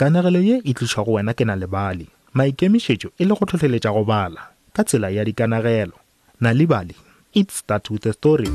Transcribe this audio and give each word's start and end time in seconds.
kanegelo 0.00 0.40
ye 0.42 0.56
e 0.68 0.72
tliša 0.74 1.06
go 1.06 1.12
wena 1.16 1.32
ke 1.34 1.44
na 1.46 1.54
lebale 1.58 2.06
maikemišetšo 2.34 3.08
e 3.20 3.24
le 3.28 3.34
go 3.38 3.44
tlhotlheletša 3.46 3.90
go 3.94 4.02
bala 4.08 4.42
ka 4.74 4.82
tsela 4.84 5.08
ya 5.14 5.22
dikanagelo 5.24 5.94
le 5.94 6.00
nalibali 6.42 6.96
it 7.38 7.50
start 7.54 7.86
with 7.92 8.06
a 8.06 8.12
story 8.12 8.50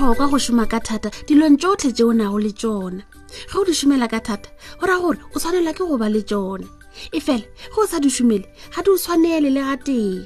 botlhokwa 0.00 0.30
go 0.32 0.38
šoma 0.44 0.64
ka 0.72 0.78
thata 0.80 1.08
dilong 1.28 1.56
tsotlhe 1.60 1.92
tseo 1.92 2.08
nago 2.16 2.38
le 2.40 2.48
tsona 2.60 3.04
ge 3.52 3.56
o 3.60 3.64
di 3.68 3.72
šomela 3.78 4.06
ka 4.12 4.16
thata 4.28 4.48
go 4.80 4.86
raya 4.88 5.00
gore 5.04 5.20
o 5.34 5.36
tshwanelwa 5.38 5.72
ke 5.76 5.84
go 5.88 5.96
ba 6.00 6.08
le 6.08 6.22
tsone 6.24 6.64
e 7.12 7.20
fela 7.20 7.44
ge 7.72 7.76
o 7.76 7.84
sa 7.90 8.00
di 8.00 8.08
šomele 8.08 8.48
ga 8.72 8.80
di 8.80 8.88
o 8.92 8.96
tshwanele 8.96 9.50
le 9.52 9.60
ga 9.68 9.76
tee 9.84 10.24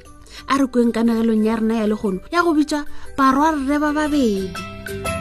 a 0.50 0.54
re 0.62 0.66
koeng 0.70 0.94
kanagelong 0.94 1.42
ya 1.46 1.58
rena 1.58 1.74
ya 1.82 1.86
le 1.90 1.96
gono 1.98 2.22
ya 2.30 2.46
go 2.46 2.54
bitswa 2.54 2.86
barwa 3.18 3.50
rre 3.50 3.76
ba 3.82 3.90
babedi 3.96 5.12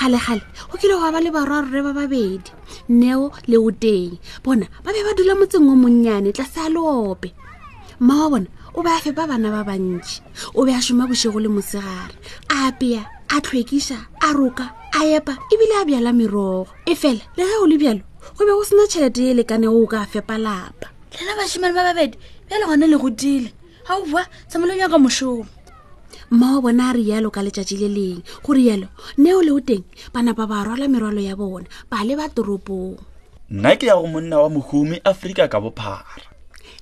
kgale-gale 0.00 0.40
go 0.70 0.76
kile 0.80 0.94
go 0.96 1.04
aba 1.04 1.20
le 1.20 1.30
bararore 1.30 1.80
ba 1.84 1.92
babedi 1.92 2.48
neo 2.88 3.28
le 3.46 3.56
oteng 3.60 4.16
bona 4.42 4.64
ba 4.82 4.90
be 4.96 5.00
ba 5.04 5.12
dula 5.14 5.34
motseng 5.36 5.68
o 5.68 5.76
monnyane 5.76 6.32
tla 6.32 6.44
sea 6.48 6.68
leope 6.72 7.32
mma 8.00 8.14
wa 8.22 8.28
bona 8.32 8.46
o 8.74 8.82
be 8.82 8.88
a 8.88 8.96
fepa 8.98 9.28
bana 9.28 9.50
ba 9.52 9.62
bantšhi 9.68 10.20
o 10.56 10.64
be 10.64 10.72
a 10.72 10.80
šoma 10.80 11.04
bosego 11.06 11.36
le 11.40 11.48
mosegare 11.52 12.16
a 12.48 12.68
apea 12.72 13.04
a 13.28 13.36
tlhwekiša 13.44 13.98
a 14.24 14.28
roka 14.32 14.72
a 14.96 15.00
epa 15.20 15.36
ebile 15.52 15.74
a 15.80 15.84
bjala 15.84 16.12
merogo 16.16 16.72
e 16.88 16.94
fela 16.96 17.20
le 17.36 17.44
ge 17.44 17.56
o 17.60 17.66
le 17.68 17.76
bjalo 17.76 18.00
go 18.36 18.40
be 18.48 18.52
go 18.56 18.64
sena 18.64 18.88
tšhelete 18.88 19.22
e, 19.22 19.30
e 19.30 19.34
lekaneo 19.36 19.74
o 19.76 19.84
ka 19.86 20.00
fepa 20.08 20.38
lapa 20.40 20.88
lela 21.12 21.36
bašimane 21.36 21.74
ba 21.76 21.82
babedi 21.92 22.16
bjale 22.48 22.64
gona 22.66 22.86
le 22.88 22.96
godile 22.96 23.50
ga 23.84 23.92
o 24.00 24.06
bua 24.08 24.24
samolong 24.48 24.80
ya 24.80 24.88
ka 24.88 24.96
mošomo 24.98 25.44
mma 26.30 26.54
wa 26.54 26.62
bona 26.62 26.90
a 26.90 26.92
rialo 26.96 27.28
ka 27.34 27.40
letsatsi 27.44 27.76
le 27.82 27.88
leng 27.96 28.18
go 28.44 28.50
rialo 28.54 28.86
neo 29.20 29.40
le 29.42 29.50
o 29.56 29.60
teng 29.60 29.84
bana 30.14 30.32
ba 30.34 30.44
ba 30.50 30.64
rwala 30.66 30.86
merwalo 30.90 31.20
ya 31.20 31.34
bona 31.38 31.66
ba 31.90 32.02
le 32.06 32.14
ba 32.18 32.26
toropong 32.28 32.98
nna 33.50 33.70
ke 33.78 33.86
ya 33.90 33.94
go 33.98 34.06
monna 34.10 34.40
wa 34.42 34.48
mohumi 34.50 34.98
aforika 35.04 35.46
ka 35.48 35.58
bophara 35.62 36.24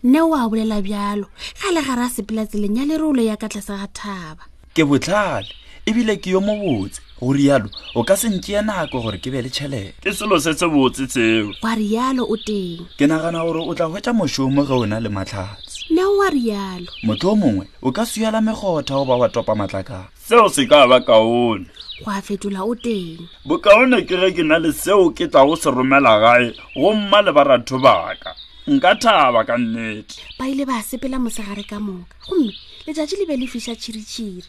neo 0.04 0.32
a 0.34 0.48
bolela 0.48 0.80
bjalo 0.84 1.28
ga 1.62 1.68
le 1.74 1.80
gare 1.86 2.02
a 2.06 2.14
sepela 2.14 2.44
tseleng 2.48 2.76
ya 2.78 2.84
lerolo 2.88 3.22
ya 3.22 3.36
ka 3.36 3.48
tlase 3.48 3.72
ga 3.76 3.88
thaba 3.94 4.42
ke 4.74 4.82
botlhale 4.88 5.48
ebile 5.88 6.16
ke 6.22 6.30
yo 6.34 6.40
mo 6.44 6.54
botse 6.58 7.00
go 7.20 7.32
rialo 7.32 7.68
o 7.96 8.04
ka 8.04 8.14
se 8.16 8.28
nkeye 8.28 8.62
nako 8.64 9.00
gore 9.02 9.18
ke 9.20 9.28
be 9.32 9.40
le 9.42 9.48
tšhelete 9.50 9.94
ke 10.02 10.10
selo 10.12 10.36
se 10.40 10.52
se 10.54 10.66
botse 10.68 11.04
tseo 11.08 11.52
kwa 11.60 11.72
rialo 11.74 12.22
o 12.24 12.36
teng 12.36 12.84
ke 12.98 13.04
nagana 13.08 13.44
gore 13.44 13.60
o 13.64 13.72
tla 13.74 13.86
hwetsa 13.90 14.12
mošomo 14.12 14.62
ge 14.68 14.72
o 14.74 14.84
na 14.86 15.00
le 15.00 15.08
matlhale 15.10 15.67
le 15.90 16.04
wa 16.04 16.28
rialo 16.30 16.90
motlho 17.02 17.32
o 17.32 17.36
mongwe 17.36 17.66
o 17.82 17.88
ka 17.96 18.04
suela 18.04 18.40
megotha 18.44 18.92
o 18.96 19.04
ba 19.08 19.16
wa 19.16 19.28
topa 19.32 19.54
matlakang 19.56 20.08
seo 20.28 20.44
se 20.52 20.66
ka 20.68 20.84
ba 20.86 21.00
kaone 21.00 21.64
go 22.04 22.10
a 22.12 22.20
fetola 22.20 22.60
o 22.60 22.74
teng 22.76 23.24
bokaone 23.48 24.04
ke 24.08 24.16
re 24.20 24.28
ke 24.36 24.44
na 24.44 24.60
le 24.60 24.68
seo 24.72 25.08
ke 25.16 25.24
tla 25.32 25.48
go 25.48 25.56
se 25.56 25.70
romela 25.72 26.20
gae 26.20 26.52
go 26.76 26.92
mma 26.92 27.24
le 27.24 27.32
baratho 27.32 27.80
baka 27.80 28.36
nka 28.68 28.90
thaba 29.00 29.40
ka 29.48 29.56
nnete 29.58 30.20
ba 30.38 30.44
ile 30.48 30.68
ba 30.68 30.82
sepela 30.84 31.16
mosegare 31.16 31.64
ka 31.64 31.80
moka 31.80 32.04
gomme 32.28 32.52
letsatsi 32.84 33.16
le 33.16 33.24
be 33.24 33.36
le 33.40 33.48
fisa 33.48 33.72
tšhiritšhiri 33.72 34.44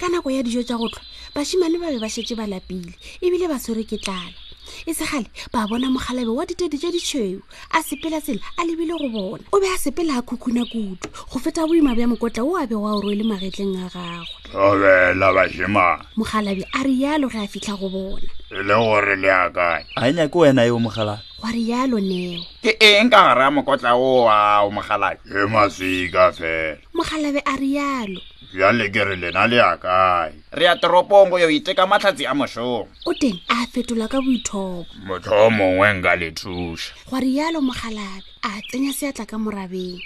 ka 0.00 0.08
nako 0.08 0.30
ya 0.32 0.40
dijo 0.42 0.62
tsa 0.64 0.80
go 0.80 0.88
tlhwa 0.88 1.04
bašimane 1.36 1.76
ba 1.76 1.92
be 1.92 2.00
ba 2.00 2.08
šetse 2.08 2.32
ba 2.32 2.48
lapile 2.48 2.96
ebile 3.20 3.44
ba 3.44 3.60
tshwere 3.60 3.84
ke 3.84 4.00
tlala 4.00 4.36
e 4.86 4.92
segale 4.94 5.26
ba 5.52 5.66
bona 5.68 5.88
mogalabe 5.88 6.28
wa 6.30 6.44
ditedi 6.46 6.78
tsa 6.78 6.90
ditshweu 6.90 7.40
a 7.72 7.82
sepela 7.82 8.20
sela 8.20 8.44
a 8.60 8.62
lebile 8.64 8.94
go 8.98 9.08
bona 9.08 9.44
o 9.52 9.60
be 9.60 9.66
a 9.66 9.76
sepela 9.78 10.18
a 10.18 10.22
khukhuna 10.22 10.64
kutu 10.68 11.08
go 11.32 11.38
feta 11.38 11.64
boima 11.66 11.94
bja 11.94 12.08
mokotla 12.08 12.42
o 12.44 12.56
a 12.56 12.66
be 12.66 12.74
wa 12.76 12.96
oroe 12.96 13.16
le 13.16 13.24
magetleng 13.24 13.76
a 13.78 13.86
gagwe 13.88 14.26
obela 14.54 15.28
bašimane 15.32 16.02
mogalabe 16.16 16.64
a 16.72 16.78
rialo 16.84 17.28
ge 17.28 17.38
a 17.40 17.48
fitlha 17.48 17.76
go 17.76 17.88
bona 17.88 18.28
e 18.52 18.62
le 18.62 18.74
gore 18.74 19.14
le 19.16 19.28
akae 19.28 19.82
a 19.96 20.08
e 20.08 20.12
nyake 20.12 20.38
wena 20.38 20.64
eo 20.64 20.78
mogalabe 20.78 21.22
wa 21.42 21.48
rialo 21.52 21.96
neo 22.00 22.40
ke 22.62 22.76
eng 22.80 23.10
ka 23.10 23.20
gare 23.32 23.40
ya 23.40 23.50
mokotla 23.50 23.92
o 23.96 24.28
ao 24.28 24.70
mogalabe 24.70 25.18
e 25.24 25.46
maswika 25.48 26.32
fela 26.32 26.76
mogalabe 26.94 27.40
a 27.44 27.56
rialo 27.56 28.20
bjale 28.52 28.88
ke 28.90 29.02
re 29.04 29.16
lena 29.16 29.46
le 29.46 29.56
ya 29.56 29.76
kae 29.76 30.32
re 30.56 30.64
ya 30.64 30.74
toropong 30.76 31.28
go 31.30 31.36
yo 31.38 31.50
iteka 31.52 31.84
matlhatsi 31.86 32.24
a 32.26 32.32
mošomo 32.34 32.88
o 33.04 33.10
teng 33.20 33.36
a 33.48 33.66
fetola 33.72 34.08
ka 34.08 34.20
boithopo 34.24 34.86
motho 35.04 35.32
o 35.36 35.50
mongwe 35.52 35.88
nka 36.00 36.16
le 36.16 36.28
thuša 36.32 36.94
gwa 37.08 37.20
rialo 37.20 37.60
mogalabe 37.60 38.24
a 38.42 38.50
tsenya 38.68 38.92
seatla 38.96 39.26
ka 39.28 39.36
morabeng 39.38 40.00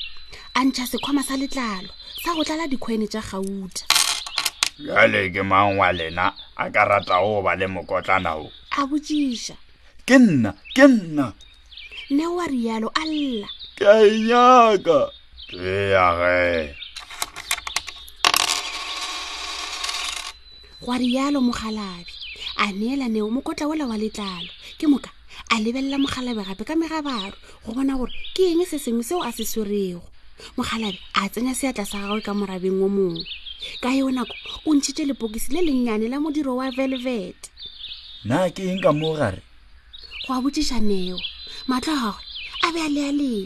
a 0.54 0.60
ntšha 0.66 0.86
sekgwama 0.90 1.22
sa 1.22 1.38
letlalo 1.38 1.90
sa 2.22 2.34
go 2.34 2.42
tlala 2.44 2.66
dikgwene 2.66 3.06
tša 3.06 3.22
gauta 3.30 3.84
bjale 4.82 5.30
ke 5.30 5.42
mang 5.46 5.78
wa 5.78 5.92
lena 5.94 6.34
a 6.58 6.66
ka 6.74 6.82
rata 6.84 7.22
o 7.22 7.42
ba 7.46 7.54
le 7.54 7.66
mokotlanao 7.70 8.50
a 8.74 8.82
botšiša 8.90 9.54
ke 10.02 10.18
nna 10.18 10.50
ke 10.74 10.82
nna 10.90 11.30
ne 12.10 12.26
wa 12.26 12.46
rialo 12.50 12.90
a 12.90 13.06
lla 13.06 13.48
ke 13.78 13.86
a 13.86 14.02
e 14.02 14.10
nyaka 14.26 14.98
ke 15.46 15.70
ya 15.94 16.06
ge 16.18 16.81
gwa 20.82 20.98
rialo 20.98 21.38
mogalabi 21.40 22.10
a 22.58 22.72
neela 22.74 23.06
neo 23.08 23.30
mokotla 23.30 23.70
ola 23.70 23.86
wa 23.86 23.94
letlalo 23.96 24.50
ke 24.78 24.86
moka 24.90 25.14
a 25.48 25.60
lebelela 25.62 25.94
mogalabi 25.94 26.42
gape 26.42 26.64
ka 26.66 26.74
megabaro 26.74 27.36
go 27.64 27.70
bona 27.72 27.94
gore 27.96 28.10
ke 28.34 28.50
eng 28.50 28.66
se 28.66 28.78
sengwe 28.82 29.06
seo 29.06 29.22
a 29.22 29.30
se 29.30 29.46
swerego 29.46 30.02
mogalabi 30.58 30.98
a 31.14 31.30
tsenya 31.30 31.54
seatla 31.54 31.86
sa 31.86 32.02
gagwe 32.02 32.22
ka 32.26 32.34
morabeng 32.34 32.82
wo 32.82 32.90
mongwe 32.90 33.22
ka 33.78 33.94
yo 33.94 34.10
nako 34.10 34.34
o 34.66 34.74
ntšhitse 34.74 35.06
lepokisi 35.06 35.54
le 35.54 35.62
lennyane 35.62 36.10
la 36.10 36.18
modiro 36.18 36.58
wa 36.58 36.66
velvet 36.74 37.50
na 38.26 38.50
ke 38.50 38.66
eng 38.66 38.82
ka 38.82 38.90
moo 38.90 39.14
gare 39.14 39.38
go 40.26 40.34
a 40.34 40.42
botsiša 40.42 40.82
neo 40.82 41.18
matlho 41.70 41.94
gagwe 41.94 42.18
a 42.66 42.68
be 42.74 42.80
a 42.82 42.88
le 42.90 43.02
a 43.06 43.12
lea 43.14 43.42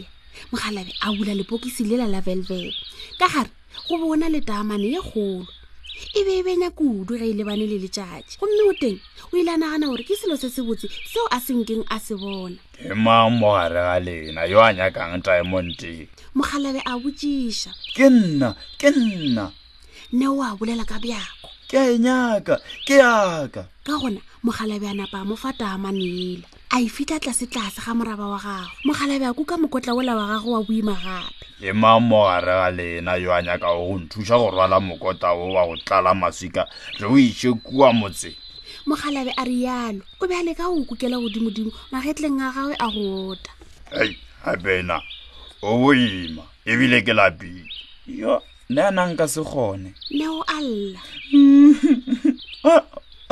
mogalabi 0.49 0.91
a 1.05 1.13
bula 1.13 1.37
lepokisi 1.37 1.85
lela 1.85 2.09
la 2.09 2.17
velvet 2.17 2.73
ka 3.21 3.29
gare 3.29 3.53
go 3.85 3.93
bona 4.01 4.25
letamane 4.25 4.89
e 4.89 5.01
kgolo 5.05 5.45
e 6.17 6.23
be 6.27 6.35
e 6.39 6.43
benya 6.45 6.69
kudu 6.69 7.17
ge 7.19 7.25
e 7.31 7.33
lebane 7.37 7.65
le 7.65 7.77
letšatši 7.83 8.33
gomme 8.39 8.61
o 8.69 8.73
teng 8.81 8.99
o 9.33 9.37
ile 9.37 9.49
a 9.53 9.57
nagana 9.57 9.87
gore 9.89 10.03
ke 10.05 10.13
selo 10.17 10.37
se 10.37 10.49
se 10.49 10.61
botse 10.61 10.85
seo 11.11 11.25
a 11.33 11.37
senkeng 11.41 11.81
a 11.89 11.97
se 11.99 12.13
bona 12.21 12.57
ke 12.77 12.93
mang 12.93 13.33
mogare 13.41 13.81
ga 13.87 13.97
lena 14.05 14.43
yo 14.45 14.61
a 14.61 14.69
nyakang 14.77 15.17
taimonte 15.25 16.07
mogalabe 16.37 16.81
a 16.85 16.93
botšiša 17.01 17.71
ke 17.97 18.05
nna 18.13 18.49
ke 18.77 18.89
nna 18.93 19.45
nne 20.13 20.25
o 20.29 20.37
a 20.45 20.53
bolela 20.57 20.85
ka 20.85 21.01
bjako 21.01 21.49
ke 21.69 21.75
a 21.81 21.85
e 21.93 21.97
nyaka 21.97 22.55
ke 22.85 22.93
yaka 23.01 23.63
ka 23.85 23.93
gona 23.97 24.21
mogalabe 24.45 24.85
a 24.85 24.93
napa 24.93 25.25
a 25.25 25.25
mo 25.25 25.33
fa 25.35 25.49
taamaneela 25.53 26.45
a 26.77 26.77
e 26.85 26.87
fitlha 26.93 27.17
tlasetlase 27.17 27.81
ga 27.81 27.97
moraba 27.97 28.29
wa 28.29 28.37
gago 28.37 28.69
mogalabe 28.85 29.25
a 29.25 29.33
kuka 29.33 29.57
mokotla 29.57 29.97
ola 29.97 30.13
wa 30.13 30.29
gago 30.29 30.49
wa 30.53 30.61
boima 30.61 30.93
gape 30.93 31.36
e 31.59 31.71
mamogare 31.73 32.45
ga 32.45 32.71
lena 32.71 33.17
yo 33.17 33.31
a 33.33 33.41
nyaka 33.41 33.65
go 33.73 33.97
nthuša 33.97 34.37
go 34.37 34.51
rwala 34.53 34.77
mokota 34.79 35.31
o 35.33 35.49
wa 35.53 35.65
go 35.67 35.75
tlala 35.77 36.13
maswika 36.13 36.67
re 36.99 37.07
o 37.09 37.17
iše 37.17 37.49
kua 37.65 37.89
motse 37.93 38.37
mogalabe 38.85 39.31
a 39.35 39.43
rialo 39.43 40.01
o 40.21 40.27
be 40.29 40.35
a 40.37 40.43
leka 40.45 40.69
go 40.69 40.83
kokela 40.85 41.17
godimodimo 41.17 41.71
magetleng 41.91 42.37
a 42.41 42.51
gagwe 42.53 42.75
a 42.77 42.87
go 42.93 43.27
ota 43.33 43.49
ei 43.97 44.19
gapena 44.45 45.01
o 45.63 45.77
boima 45.81 46.43
ebile 46.65 47.01
ke 47.01 47.13
lapile 47.13 47.73
yo 48.05 48.41
ne 48.69 48.81
a 48.81 48.91
nanka 48.91 49.25
se 49.27 49.41
kgone 49.41 49.93
neo 50.13 50.43
a 50.53 50.61
lla 50.61 51.01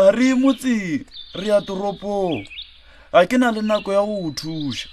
a 0.01 0.11
re 0.11 0.33
motse 0.33 1.05
re 1.37 1.45
ya 1.47 1.61
toropong 1.61 2.41
ga 3.13 3.25
ke 3.29 3.37
na 3.37 3.51
le 3.53 3.61
nako 3.61 3.93
ya 3.93 4.01
go 4.01 4.17
o 4.17 4.31
thuša 4.33 4.89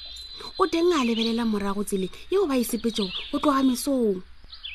o 0.62 0.66
teng 0.70 0.92
a 0.94 1.02
lebelela 1.04 1.42
morago 1.44 1.82
tsele 1.82 2.06
yeo 2.30 2.46
ba 2.46 2.54
esepetsego 2.54 3.10
o 3.34 3.38
tloga 3.42 3.64
mesong 3.66 4.22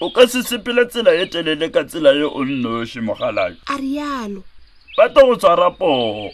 o 0.03 0.09
ka 0.11 0.27
se 0.27 0.43
sepele 0.43 0.83
tsela 0.91 1.15
e 1.15 1.25
telele 1.31 1.71
ka 1.71 1.83
tsela 1.87 2.11
ye 2.11 2.27
o 2.27 2.43
nnoši 2.43 2.99
mogalayo 2.99 3.55
a 3.71 3.77
rialo 3.79 4.43
ba 4.99 5.07
tla 5.07 5.23
go 5.23 5.35
tshwara 5.39 5.71
poo 5.71 6.27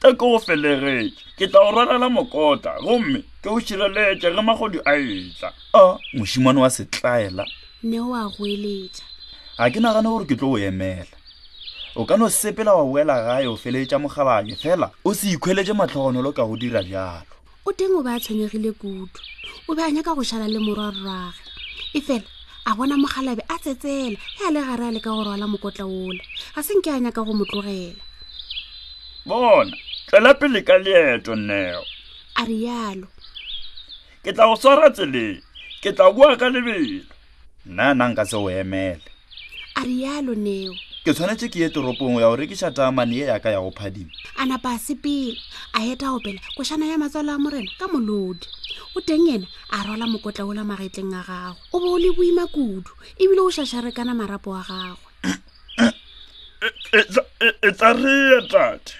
teke 0.00 0.24
o 0.24 0.38
felegetse 0.40 1.20
ke 1.36 1.44
tla 1.52 1.60
go 1.68 1.76
ralala 1.84 2.08
mokota 2.08 2.80
gomme 2.80 3.20
ke 3.44 3.52
go 3.52 3.60
šhireletse 3.60 4.24
ge 4.32 4.40
magodi 4.40 4.80
a 4.88 4.96
etla 4.96 5.52
a 5.76 6.00
mošimane 6.16 6.64
wa 6.64 6.70
se 6.72 6.88
tlaela 6.88 7.44
neo 7.84 8.08
a 8.16 8.24
go 8.32 8.48
eletša 8.48 9.04
ga 9.60 9.68
ke 9.68 9.84
nagane 9.84 10.08
gore 10.08 10.24
ke 10.24 10.32
tlo 10.40 10.56
go 10.56 10.56
emela 10.56 11.12
o 11.92 12.08
ka 12.08 12.16
no 12.16 12.32
sepela 12.32 12.72
wa 12.72 12.88
boela 12.88 13.20
gae 13.20 13.52
o 13.52 13.52
feleletša 13.52 14.00
mogalanyo 14.00 14.56
fela 14.56 14.88
o 15.04 15.12
se 15.12 15.28
ikgweletše 15.36 15.76
matlhogonolo 15.76 16.32
ka 16.32 16.48
go 16.48 16.56
dira 16.56 16.80
bjalo 16.80 17.33
o 17.66 17.72
teng 17.72 17.96
o 17.96 18.02
be 18.04 18.10
a 18.12 18.20
tshwenyegile 18.20 18.72
kudu 18.76 19.04
o 19.68 19.74
be 19.74 19.80
a 19.82 19.90
nyaka 19.90 20.14
go 20.14 20.20
šala 20.22 20.44
le 20.48 20.60
morwarorage 20.60 21.40
e 21.96 22.00
fela 22.00 22.24
a 22.66 22.70
bona 22.76 22.96
mogalabe 22.96 23.40
a 23.48 23.56
tsetsela 23.56 24.16
e 24.16 24.16
a 24.46 24.50
le 24.52 24.60
gare 24.60 24.84
a 24.88 24.92
leka 24.94 25.10
go 25.10 25.24
rwala 25.24 25.46
mokotla 25.48 25.84
ola 25.88 26.20
ga 26.54 26.60
se 26.60 26.72
nke 26.76 26.90
a 26.92 27.00
nyaka 27.00 27.24
go 27.24 27.32
mo 27.32 27.44
tlogela 27.48 28.02
bona 29.26 29.72
tlela 30.08 30.30
pele 30.38 30.60
ka 30.60 30.76
leeto 30.84 31.32
nneo 31.36 31.82
a 32.36 32.42
rialo 32.44 33.08
ke 34.22 34.30
tla 34.32 34.44
go 34.48 34.56
swara 34.60 34.92
tseleng 34.92 35.40
ke 35.80 35.88
tla 35.96 36.12
bua 36.12 36.36
ka 36.36 36.46
lebelo 36.52 37.00
nna 37.64 37.96
nanka 37.96 38.28
se 38.28 38.36
o 38.36 38.48
emele 38.52 39.08
a 39.80 39.80
rialo 39.88 40.36
neo 40.36 40.72
ke 41.04 41.12
tshwanetse 41.12 41.46
ke 41.52 41.60
ye 41.60 41.68
toropong 41.68 42.16
ya 42.16 42.32
go 42.32 42.36
rekisa 42.40 42.72
taamane 42.72 43.20
e 43.20 43.28
yaka 43.28 43.52
ya 43.52 43.60
go 43.60 43.68
phadima 43.68 44.08
a 44.40 44.48
napa 44.48 44.72
a 44.72 44.80
sepele 44.80 45.36
a 45.76 45.84
eta 45.84 46.08
opela 46.16 46.40
košana 46.56 46.88
ya 46.88 46.96
matswalo 46.96 47.32
a 47.36 47.38
morena 47.38 47.68
ka 47.76 47.84
molodi 47.92 48.48
o 48.96 49.04
teng 49.04 49.28
ena 49.28 49.44
a 49.68 49.84
rwala 49.84 50.08
mokotla 50.08 50.48
o 50.48 50.56
la 50.56 50.64
magetleng 50.64 51.12
a 51.12 51.20
gago 51.28 51.60
o 51.76 51.76
bo 51.76 51.88
o 52.00 52.00
le 52.00 52.08
boima 52.16 52.48
kudu 52.48 52.88
ebile 53.20 53.40
o 53.44 53.52
šašharekana 53.52 54.16
marapo 54.16 54.56
a 54.56 54.64
gagwe 54.64 54.96
e 57.60 57.70
tsa 57.76 57.88
reye 58.00 58.40
tate 58.48 58.96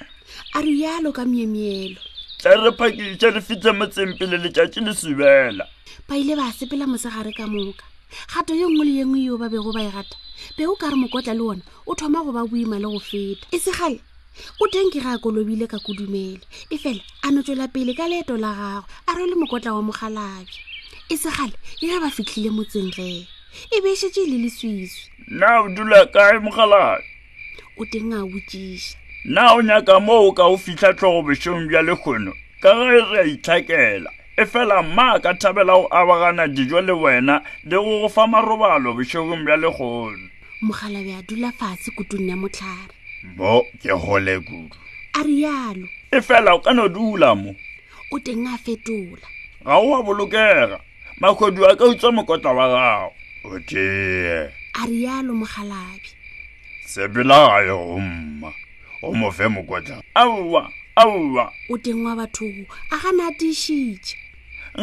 a 0.60 0.60
rialo 0.60 1.08
ka 1.08 1.24
meemielo 1.24 2.04
tla 2.36 2.68
re 2.68 2.70
phakiša 2.76 3.32
re 3.32 3.40
fitse 3.40 3.72
motseng 3.72 4.12
pele 4.20 4.36
letšatši 4.44 4.80
le 4.84 4.92
subela 4.92 5.64
ba 6.04 6.20
ile 6.20 6.36
ba 6.36 6.52
sepela 6.52 6.84
mosegare 6.84 7.32
ka 7.32 7.48
moka 7.48 7.88
gato 8.28 8.52
yo 8.52 8.68
nngwe 8.68 8.84
le 8.92 8.92
ye 8.92 9.04
ngwe 9.08 9.20
yo 9.24 9.34
ba 9.40 9.48
bego 9.48 9.72
ba 9.72 9.80
e 9.80 9.88
rata 9.88 10.16
be 10.56 10.64
o 10.66 10.74
kare 10.76 10.94
mokotla 10.94 11.34
le 11.34 11.40
ona 11.42 11.60
o 11.86 11.94
thoma 11.94 12.22
go 12.22 12.30
ba 12.30 12.46
boima 12.46 12.78
le 12.78 12.86
go 12.86 12.98
feta 13.00 13.42
e 13.50 13.58
segale 13.58 13.98
o 14.62 14.66
teng 14.70 14.86
ke 14.94 15.02
ga 15.02 15.18
a 15.18 15.18
kolobile 15.18 15.66
ka 15.66 15.78
kudumele 15.82 16.46
e 16.70 16.78
fela 16.78 17.02
a 17.26 17.30
no 17.34 17.42
tswela 17.42 17.66
pele 17.66 17.90
ka 17.94 18.06
leeto 18.06 18.36
la 18.38 18.54
gagwe 18.54 18.86
a 19.10 19.10
re 19.18 19.26
le 19.26 19.34
mokotla 19.34 19.74
wa 19.74 19.82
mogalabi 19.82 20.46
e 21.10 21.16
segale 21.18 21.58
e 21.82 21.90
ga 21.90 21.98
ba 21.98 22.06
fitlhile 22.10 22.54
motseng 22.54 22.94
re 22.94 23.26
e 23.74 23.80
be 23.82 23.88
e 23.90 23.96
shetse 23.98 24.22
e 24.22 24.26
le 24.30 24.38
leswiswi 24.46 25.10
nna 25.34 25.48
o 25.66 25.68
dula 25.74 26.06
kae 26.14 26.38
mogalabi 26.38 27.02
o 27.74 27.82
teng 27.90 28.14
a 28.14 28.22
botsiša 28.22 28.94
nna 29.26 29.44
o 29.58 29.62
nyaka 29.62 29.98
moo 29.98 30.30
o 30.30 30.32
ka 30.32 30.46
o 30.54 30.56
fitlha 30.56 30.94
tlhogobošong 30.94 31.66
bja 31.66 31.82
lekgono 31.82 32.30
ka 32.62 32.70
ge 32.78 33.00
re 33.10 33.18
a 33.26 33.26
itlhakela 33.26 34.10
e 34.38 34.46
fela 34.46 34.82
mma 34.86 35.18
ka 35.18 35.34
thabela 35.34 35.74
go 35.74 35.86
abagana 35.90 36.46
dijo 36.46 36.78
le 36.78 36.94
wena 36.94 37.42
le 37.66 37.74
go 37.82 38.06
go 38.06 38.08
fa 38.08 38.26
marobalo 38.30 38.94
bošegong 38.94 39.42
bja 39.42 39.56
lekgono 39.58 40.30
mogala 40.64 41.02
be 41.04 41.12
a 41.12 41.22
dula 41.22 41.52
fatshe 41.52 41.90
kutung 41.90 42.26
ya 42.28 42.36
motlhare 42.36 42.88
bo 43.36 43.64
ke 43.80 43.92
gole 44.02 44.34
kudu 44.46 44.72
a 45.18 45.20
rialo 45.22 45.88
e 46.10 46.18
fela 46.26 46.54
o 46.56 46.58
ka 46.64 46.72
no 46.72 46.88
dula 46.88 47.34
mo 47.36 47.52
o 48.12 48.16
teng 48.24 48.46
a 48.48 48.56
fetola 48.64 49.28
ga 49.64 49.76
o 49.76 49.86
a 49.94 50.00
bolokega 50.06 50.80
makgwedu 51.20 51.60
a 51.70 51.76
ka 51.76 51.84
utswa 51.84 52.08
mokotla 52.16 52.50
wa 52.56 52.66
gago 52.72 53.08
o 53.52 53.58
tee 53.60 54.50
a 54.80 54.82
rialo 54.88 55.32
mogalabi 55.40 56.10
sebela 56.88 57.36
gae 57.44 57.72
gomma 57.84 58.50
o 59.02 59.12
mofe 59.12 59.46
mokotla 59.48 60.00
aowa 60.16 60.72
aowa 60.96 61.52
o 61.70 61.76
teng 61.84 62.00
wa 62.04 62.16
bathogo 62.16 62.72
a 62.94 62.96
gana 63.02 63.32
tišitše 63.38 64.16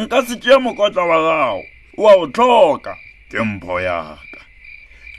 nka 0.00 0.18
se 0.26 0.34
tea 0.42 0.58
mokotla 0.62 1.02
wa 1.10 1.18
gago 1.26 1.62
o 1.98 2.02
a 2.10 2.14
o 2.22 2.26
tlhoka 2.26 2.92
ke 3.30 3.38
mpho 3.40 3.80
yaka 3.80 4.31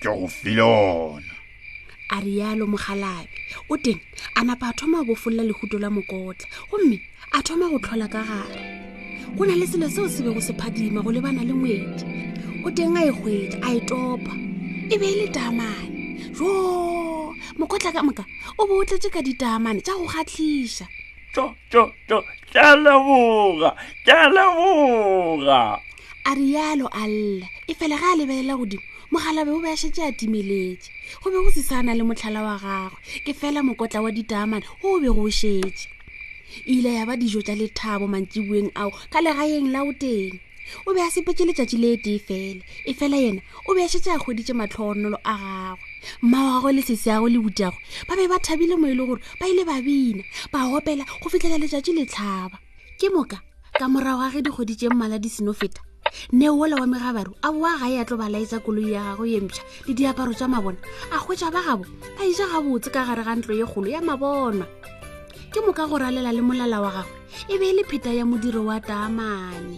ke 0.04 0.08
go 0.10 0.28
filona 0.28 1.24
a 2.10 2.20
rialo 2.22 2.66
mogalabe 2.74 3.28
o 3.70 3.78
teng 3.78 4.02
a 4.36 4.44
napa 4.44 4.68
a 4.72 4.74
thoma 4.74 5.00
a 5.02 5.06
bofolola 5.06 5.44
lehuto 5.48 5.80
la 5.80 5.90
mokotla 5.90 6.46
gomme 6.70 6.98
a 7.32 7.40
thoma 7.42 7.70
go 7.72 7.78
tlhola 7.80 8.08
ka 8.12 8.20
gare 8.28 8.60
go 9.38 9.44
na 9.46 9.54
le 9.56 9.66
selo 9.72 9.88
seo 9.94 10.08
se 10.14 10.22
bego 10.26 10.42
se 10.48 10.52
phadima 10.60 11.00
go 11.04 11.12
lebana 11.16 11.44
le 11.48 11.54
ngwedi 11.54 12.02
o 12.66 12.70
teng 12.76 12.98
a 13.00 13.06
e 13.10 13.12
hwetša 13.18 13.58
a 13.68 13.70
e 13.78 13.80
topa 13.90 14.34
e 14.94 14.96
be 15.00 15.08
e 15.14 15.16
le 15.24 15.28
tamane 15.32 16.36
jo 16.36 17.34
mokotla 17.58 17.96
ka 17.96 18.02
moka 18.08 18.24
o 18.60 18.62
be 18.68 18.74
o 18.82 18.84
tletse 18.88 19.08
ka 19.16 19.22
ditamane 19.26 19.80
tša 19.86 19.96
go 20.00 20.04
kgatlhiša 20.12 20.86
tjo 21.34 21.46
tjo 21.72 21.84
tjo 22.08 22.18
ke 22.52 22.60
a 22.60 22.76
leboga 22.84 23.72
ke 24.06 24.12
a 24.24 24.28
leboga 24.36 25.80
a 26.30 26.34
rialo 26.40 26.88
a 26.92 27.04
lla 27.12 27.48
e 27.70 27.74
fela 27.80 27.96
ga 28.00 28.14
a 28.14 28.16
lebelela 28.16 28.56
godimo 28.56 28.84
mogalabe 29.12 29.52
o 29.52 29.60
be 29.60 29.68
a 29.70 29.76
shetse 29.76 30.00
a 30.00 30.12
timeletse 30.12 30.90
go 31.22 31.30
be 31.30 31.36
go 31.44 31.52
sesana 31.52 31.96
le 31.96 32.04
motlhala 32.04 32.40
wa 32.44 32.56
gagwe 32.58 32.98
ke 33.26 33.34
fela 33.36 33.60
mokotla 33.64 34.02
wa 34.02 34.12
ditamane 34.12 34.64
o 34.84 35.00
be 35.00 35.08
go 35.12 35.28
shetse 35.30 35.88
ile 36.66 36.94
ya 36.96 37.06
ba 37.06 37.18
dijo 37.20 37.42
tsa 37.42 37.56
lethabo 37.56 38.08
mantsibueng 38.08 38.72
ao 38.76 38.92
ka 39.12 39.20
legaeng 39.20 39.68
la 39.76 39.84
o 39.84 39.92
teng 39.92 40.40
o 40.88 40.94
be 40.96 41.02
a 41.04 41.12
sepetse 41.12 41.44
letsatsi 41.44 41.76
le 41.78 41.98
tee 42.00 42.20
fela 42.24 42.56
e 42.88 42.94
fela 42.94 43.18
yena 43.20 43.42
o 43.68 43.76
be 43.76 43.84
a 43.84 43.88
shetse 43.92 44.08
a 44.08 44.16
kgweditse 44.20 44.56
matlhoonolo 44.56 45.20
a 45.28 45.36
gagwe 45.36 45.76
mmaagagwe 46.24 46.72
le 46.72 46.82
sese 46.88 47.12
ago 47.12 47.28
le 47.28 47.40
butiago 47.40 47.76
ba 48.08 48.16
be 48.16 48.28
ba 48.32 48.40
thabile 48.40 48.80
mo 48.80 48.88
e 48.88 48.96
le 48.96 49.04
gore 49.06 49.22
ba 49.40 49.46
ile 49.48 49.68
ba 49.68 49.76
bina 49.84 50.24
ba 50.56 50.72
opela 50.72 51.04
go 51.20 51.28
fitlhela 51.28 51.60
letsatsi 51.60 51.92
letlhaba 51.92 52.64
ke 52.96 53.12
moka 53.12 53.44
ka 53.76 53.92
morago 53.92 54.24
age 54.24 54.40
dikgweditse 54.40 54.88
mmala 54.88 55.20
di 55.20 55.28
senofeta 55.28 55.84
neola 56.32 56.76
wa 56.82 56.86
megabaro 56.94 57.34
a 57.42 57.52
boa 57.52 57.78
gae 57.80 57.98
a 58.02 58.06
tlo 58.06 58.18
ba 58.18 58.30
laetsa 58.30 58.60
koloi 58.62 58.94
ya 58.94 59.02
gago 59.14 59.26
yemtšha 59.26 59.64
le 59.88 59.94
diaparo 59.94 60.32
tša 60.36 60.48
mabona 60.48 60.78
a 61.14 61.18
kgwetša 61.18 61.52
ba 61.54 61.62
gabo 61.66 61.84
ba 62.18 62.22
ija 62.26 62.46
gabotse 62.52 62.90
ka 62.94 63.02
gare 63.08 63.24
ga 63.26 63.34
ntlo 63.38 63.54
ye 63.58 63.66
kgolo 63.66 63.88
ya 63.90 64.02
mabona 64.02 64.66
ke 65.52 65.60
moka 65.66 65.84
go 65.90 65.98
ralela 65.98 66.32
le 66.34 66.42
molala 66.42 66.78
wa 66.82 66.92
gagwe 66.96 67.16
e 67.50 67.54
be 67.60 67.66
e 67.70 67.74
le 67.78 67.84
pheta 67.90 68.10
ya 68.14 68.26
modiro 68.26 68.62
wa 68.66 68.78
taamane 68.82 69.78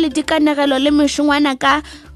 le 0.01 0.09
dikanegelo 0.15 0.77
le 0.83 0.91
mešongwana 0.97 1.51
ka 1.63 1.73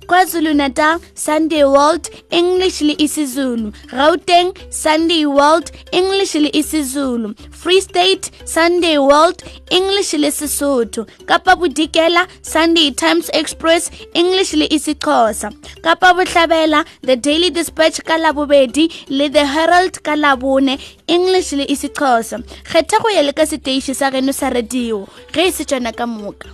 kwazulu-natal 0.09 0.93
sunday 1.25 1.63
world 1.73 2.05
english 2.39 2.79
le 2.87 2.95
isizulu 3.05 3.67
gauteng 3.91 4.49
sunday 4.83 5.23
world 5.37 5.67
english 5.99 6.33
le 6.43 6.49
isizulu 6.61 7.29
free 7.61 7.81
state 7.87 8.25
sunday 8.55 8.97
world 9.07 9.39
english 9.79 10.11
le 10.23 10.31
sesotho 10.39 11.03
kapa 11.31 11.53
bodikela 11.61 12.23
sunday 12.53 12.87
times 13.03 13.27
express 13.41 13.89
english 14.23 14.51
le 14.61 14.65
isixhosa 14.77 15.49
kapa 15.87 16.09
botlhabela 16.19 16.81
the 17.09 17.15
daily 17.27 17.49
dispatch 17.59 18.01
ka 18.09 18.17
labobedi 18.25 18.85
le 19.19 19.27
the 19.37 19.45
herald 19.55 20.01
ka 20.07 20.13
labone 20.25 20.75
english 21.17 21.51
le 21.59 21.63
isixhosa 21.75 22.39
kgetha 22.69 22.99
go 23.05 23.09
ya 23.17 23.21
le 23.29 23.33
ka 23.41 23.45
seteiši 23.53 23.93
sa 24.01 24.11
geno 24.17 24.33
sa 24.41 24.49
radio 24.57 25.05
ge 25.35 25.47
e 25.47 25.51
se 25.59 25.65
tsana 25.71 25.91
ka 25.99 26.05
moka 26.17 26.53